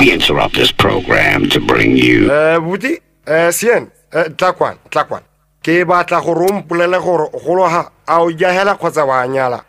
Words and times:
We 0.00 0.10
interrupt 0.12 0.54
this 0.54 0.72
program 0.72 1.50
to 1.50 1.60
bring 1.60 1.94
you. 1.94 2.32
Buti 2.64 2.96
eh 3.26 3.50
sien 3.52 3.92
tlakwan 4.36 4.78
ke 5.60 5.84
gore 7.04 7.28
a 8.08 8.16
o 8.24 8.30
kgotsa 8.80 9.04
wa 9.04 9.26
nyala 9.26 9.60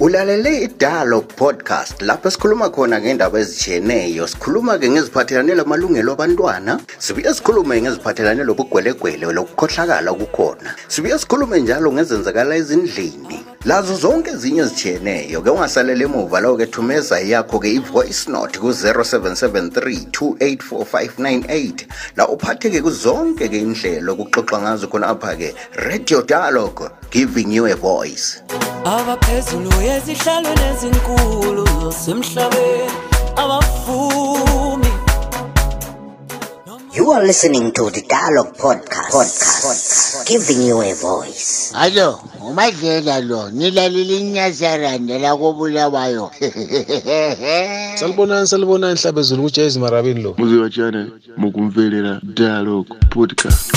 ulalele 0.00 0.62
i-dialogue 0.62 1.26
podcast 1.36 2.02
lapho 2.02 2.28
esikhuluma 2.28 2.70
khona 2.70 3.00
ngendaba 3.00 3.38
ezitshiyeneyo. 3.40 4.26
Sikhuluma 4.26 4.78
ke 4.78 4.88
ngeziphathelane 4.88 5.54
lamalungelo 5.54 6.12
abantwana 6.12 6.80
sibuye 6.98 7.34
sikhulume 7.34 7.82
ngeziphathelane 7.82 8.44
lobugwelegwele 8.44 9.32
lokukhohlakala 9.32 10.10
okukhona 10.10 10.74
sibuye 10.88 11.18
sikhulume 11.18 11.60
njalo 11.60 11.92
ngezenzakala 11.92 12.56
ezindlini. 12.56 13.44
Lazo 13.64 13.94
zonke 13.94 14.30
ezinye 14.30 14.62
ezitshiyeneyo 14.62 15.42
ke 15.42 15.50
ungasalele 15.50 16.04
emuva 16.04 16.40
lawo 16.40 16.56
ke 16.56 16.66
thumeza 16.66 17.20
yakho 17.20 17.58
ke 17.58 17.68
i-voice 17.68 18.30
note 18.30 18.58
ku-0773 18.58 20.08
284598 20.16 21.84
la 22.16 22.28
uphatheke 22.28 22.80
kuzonke 22.80 23.48
ke 23.48 23.58
inhlelo 23.58 24.16
kuxoxa 24.16 24.60
ngazo 24.62 24.88
khona 24.88 25.06
apha 25.12 25.36
ke 25.36 25.54
radio 25.76 26.22
dialogue 26.22 26.88
giving 27.10 27.52
you 27.52 27.66
a 27.66 27.76
voice. 27.76 28.40
Abaphezulu 28.84 29.70
yezihlalo 29.82 30.48
nezinkulu 30.60 31.92
semhlabeni 31.92 32.90
abavumi 33.36 34.90
You 36.92 37.12
are 37.12 37.24
listening 37.24 37.72
to 37.72 37.88
the 37.90 38.02
Dialogue 38.02 38.52
Podcast, 38.58 39.12
podcast, 39.14 40.26
giving 40.26 40.66
you 40.66 40.82
a 40.82 40.92
voice. 40.94 41.72
Alo, 41.74 42.20
umadlela 42.42 43.20
lo, 43.20 43.50
nilalile 43.50 44.18
inyazaranda 44.18 45.18
la 45.18 45.36
kobulawayo. 45.36 46.30
salibonani 48.00 48.46
salibonani 48.46 48.98
hlabezulu 49.00 49.42
kujayezi 49.42 49.78
marabini 49.78 50.22
lo 50.22 50.34
muziwachana 50.38 51.08
mukumvelela 51.36 52.20
dialogue 52.22 52.94
podcast 53.10 53.72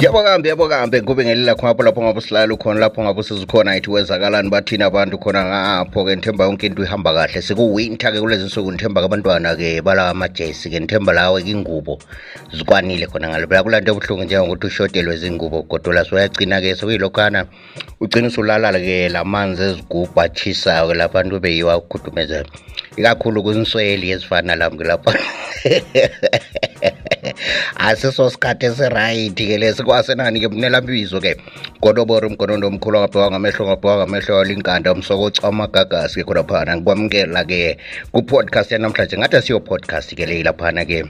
yabo 0.00 0.22
kambe 0.22 0.48
yabo 0.48 0.68
kambe 0.68 1.00
kube 1.00 1.24
ngelila 1.24 1.54
khonapho 1.54 1.82
lapho 1.82 2.02
ngabe 2.02 2.20
silala 2.20 2.56
khona 2.56 2.80
lapho 2.80 3.02
ngabe 3.02 3.22
sizikhona 3.22 3.76
ithi 3.76 3.90
wezakalani 3.90 4.48
bathini 4.48 4.84
abantu 4.84 5.18
khona 5.18 5.44
ngapho-ke 5.44 6.16
nithemba 6.16 6.44
yonke 6.44 6.66
into 6.66 6.84
ihamba 6.84 7.12
kahle. 7.12 7.42
Sekuwinter-ke 7.42 8.20
kulezi 8.20 8.44
nsuku 8.44 8.72
nithemba-ke 8.72 9.06
abantwana-ke 9.06 9.82
balawa 9.82 10.10
amajesi-ke 10.10 10.80
nithemba 10.80 11.12
lawe-ke 11.12 11.50
ingubo 11.50 11.98
zikwanile 12.54 13.06
khona 13.06 13.28
ngale. 13.28 13.46
Phela 13.46 13.62
kulanto 13.62 13.90
ebuhlungu 13.90 14.24
njengokuthi 14.24 14.66
ushodelwe 14.66 15.16
zingubo 15.16 15.62
godola 15.62 16.04
soyagcina-ke 16.04 16.76
sekuyilokhana 16.78 17.46
ugcina 18.00 18.28
usulalala-ke 18.28 19.08
la 19.08 19.24
manzi 19.24 19.62
ezigubhu 19.62 20.20
atshisayo-ke 20.20 20.94
lapha 20.94 21.18
abantu 21.18 21.40
beyiwa 21.40 21.76
ukukhudumeza 21.76 22.44
ikakhulu 22.96 23.42
kwinsweli 23.42 24.10
ezifana 24.10 24.54
lami-ke 24.54 24.84
lapha 24.84 25.12
asiso 27.76 28.30
sikhathi 28.30 28.66
esirayithi-ke 28.66 29.58
lesi 29.58 29.82
kwasenani-ke 29.82 30.48
mnelambizo-ke 30.48 31.36
godobori 31.82 32.28
mgonondo 32.28 32.68
omkhulu 32.68 32.98
angabhekwa 32.98 33.30
ngamehlo 33.30 33.66
ngabhekwa 33.66 33.96
ngamehlo 33.96 34.40
alinkanda 34.40 34.92
umsokoca 34.92 35.42
amagagasi-ke 35.48 36.24
khonaphana 36.24 36.76
ngikwamukela-ke 36.76 37.78
ku-podcast 38.12 38.72
yanamhlanje. 38.72 39.18
Ngathi 39.18 39.36
asiyo-podcast-ke 39.36 40.26
leyi 40.26 40.42
laphana-ke 40.42 41.04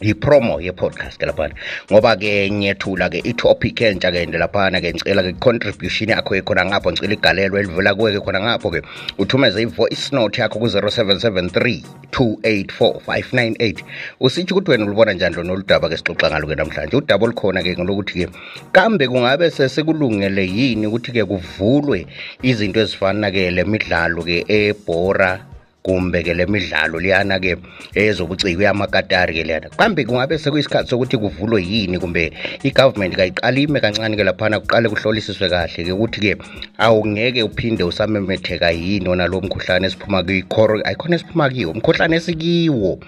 yipromo 0.00 0.60
ye-podcast 0.60 1.18
ke 1.18 1.26
laphana. 1.26 1.54
Ngoba-ke 1.90 2.50
ngiyethula-ke 2.50 3.22
i-topic 3.26 3.80
entsha-ke 3.82 4.26
nde 4.26 4.38
laphana-ke 4.38 4.94
ngicela-ke 4.94 5.34
i-contribution 5.34 6.08
yakho 6.14 6.38
ekhona 6.38 6.64
ngapho 6.70 6.92
ngicela 6.92 7.14
igalelo 7.14 7.58
elivela 7.58 7.94
kuwe-ke 7.94 8.20
khona 8.22 8.40
ngapho-ke 8.40 8.82
uthumeze 9.18 9.62
i-voice 9.62 10.12
note 10.12 10.38
yakho 10.40 10.58
ku-0773 10.58 11.82
284 12.14 13.02
598 13.06 13.82
usitsho 14.20 14.54
ukuthi 14.54 14.70
wena 14.70 14.84
ulubona 14.84 15.12
njani 15.12 15.36
lona 15.36 15.52
oludaba-ke 15.52 15.96
sixoxa 15.96 16.30
ngalo-ke 16.30 16.54
namhlanje? 16.54 16.96
Udaba 16.96 17.24
olukhona-ke 17.26 17.74
ngolokuthi-ke 17.74 18.26
kambe 18.72 19.08
kungabe 19.08 19.50
sesekulungele 19.50 20.46
yini 20.46 20.86
ukuthi-ke 20.86 21.24
kuvulwe 21.24 22.06
izinto 22.42 22.80
ezifana-ke 22.80 23.50
le 23.50 23.64
midlalo-ke 23.64 24.46
ebhora 24.46 25.57
kumbe-ke 25.82 26.34
le 26.34 26.46
midlalo 26.46 26.98
liyana-ke 27.00 27.56
ezobuciko 27.94 28.62
yamakatari-ke 28.62 29.42
liyana 29.44 29.68
kambe 29.78 30.04
kungabe 30.04 30.38
sekuyisikhathi 30.38 30.90
sokuthi 30.90 31.16
kuvulwe 31.16 31.62
yini 31.62 31.98
kumbe 31.98 32.32
i-government 32.62 33.14
kayiqalime 33.16 33.80
kancane-ke 33.80 34.24
laphana 34.24 34.60
kuqale 34.60 34.88
kuhlolisiswe 34.88 35.48
kahle-ke 35.48 35.92
ukuthi-ke 35.92 36.36
awungeke 36.78 37.42
uphinde 37.42 37.84
usamemetheka 37.84 38.70
yini 38.70 39.08
ona 39.08 39.26
lo 39.26 39.40
mkhuhlane 39.40 39.86
esiphuma 39.86 40.22
kiyo 40.22 40.82
ayikhona 40.84 41.16
esiphuma 41.16 41.50
kiwo 41.50 41.72
umkhuhlane 41.72 42.16
esikiwo 42.16 42.98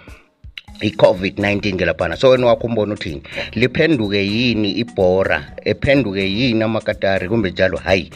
i-covid-19 0.81 1.77
ke 1.77 1.85
laphana. 1.85 2.17
So 2.17 2.31
wena 2.31 2.47
wakho 2.47 2.67
umbona 2.67 2.95
uthini 2.95 3.23
liphenduke 3.53 4.27
yini 4.27 4.71
ibhora 4.81 5.53
ephenduke 5.65 6.25
yini 6.25 6.63
amakatari 6.63 7.29
kumbe 7.29 7.51
njalo? 7.51 7.77
Hayi 7.77 8.11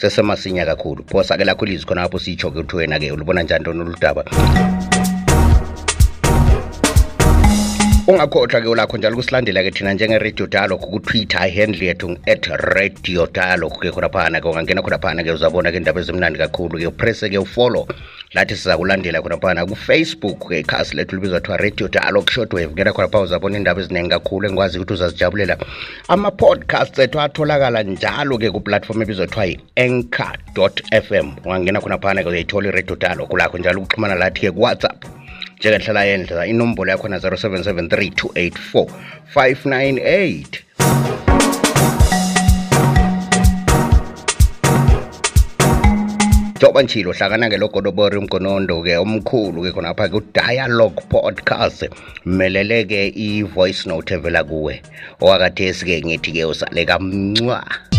sesemasinya 0.00 0.64
kakhulu 0.64 1.04
phosa-ke 1.04 1.44
lakho 1.44 1.66
ilizwi 1.66 1.86
khonapho 1.88 2.18
sitsho-ke 2.18 2.58
ukuthi 2.58 2.76
wena-ke 2.76 3.12
ulubona 3.12 3.42
njani 3.42 3.64
lona 3.64 3.82
oludaba 3.84 4.24
ungakhohlwa-ke 8.10 8.68
ulakho 8.68 8.96
njalo 8.96 9.14
ukusilandela-ke 9.14 9.70
thina 9.70 9.92
njenge-radio 9.94 10.46
dialogue 10.46 10.86
kutwitter 10.86 11.46
ihandle 11.48 11.86
yethu 11.86 12.16
at 12.26 12.46
radio 12.46 13.26
dialogue-ke 13.26 13.90
khonaphana-ke 13.90 14.48
ungangena 14.48 14.82
khonaphana-ke 14.82 15.30
uzabona-ke 15.30 15.76
indaba 15.76 16.00
ezimnandi 16.00 16.38
kakhulu-ke 16.38 16.86
upresse-ke 16.86 17.38
ufollow. 17.38 17.86
Lathi 18.34 18.56
siza 18.56 18.76
kulandela 18.76 19.22
khonaphana 19.22 19.66
kufacebook-ke 19.66 20.58
ikhasi 20.58 20.96
lethu 20.96 21.16
libizwa 21.16 21.40
kuthiwa 21.40 21.56
radio 21.56 21.88
dialogue 21.88 22.30
shortwave. 22.32 22.72
Ngena 22.72 22.92
khonapha 22.92 23.20
uzabona 23.20 23.56
indaba 23.56 23.80
eziningi 23.80 24.10
kakhulu 24.10 24.46
engikwazi 24.46 24.78
ukuthi 24.78 24.92
uzazijabulela. 24.92 25.56
Ama-podcasts 26.08 26.98
ethu 26.98 27.20
atholakala 27.20 27.82
njalo-ke 27.82 28.50
kuplatform 28.50 29.02
ebizwa 29.02 29.26
kuthiwa 29.26 29.46
yi-anchor 29.46 30.72
fm 31.02 31.30
ungangena 31.44 31.80
khonaphana-ke 31.80 32.28
uyayithola 32.28 32.68
i-radio 32.68 32.96
dialogue. 32.96 33.38
Lakho 33.38 33.58
njalo 33.58 33.80
ukuxhumana 33.80 34.14
lathi-ke 34.14 34.50
kuwhatsapp 34.50 35.19
njengehlala 35.60 36.04
yendlela 36.04 36.46
inombolo 36.46 36.90
yakhona 36.90 37.18
0773 37.18 38.10
284 38.10 38.86
598 39.34 40.70
njengoba 46.56 46.82
ntshilo 46.82 47.12
hlakana-ke 47.12 47.56
logodobori 47.56 48.16
umgonondo-ke 48.18 48.96
omkhulu-ke 48.96 49.72
khonapha-ke 49.72 50.16
udialogue 50.16 51.00
podcast 51.08 51.88
melele-ke 52.24 53.12
i-voice 53.16 53.88
note 53.88 54.14
evela 54.14 54.44
kuwe 54.44 54.82
owakathesi-ke 55.20 56.04
ngithi-ke 56.04 56.44
usale 56.44 56.84
kamncwa. 56.84 57.89